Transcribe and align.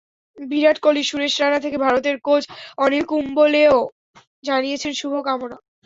বিরাট 0.37 0.77
কোহলি, 0.79 1.03
সুরেশ 1.03 1.33
রায়না 1.35 1.59
থেকে 1.65 1.77
ভারতের 1.85 2.15
কোচ 2.27 2.43
অনিল 2.77 3.03
কুম্বলেও 3.09 3.77
জানিয়েছেন 4.43 4.91
শুভকামনা। 4.99 5.57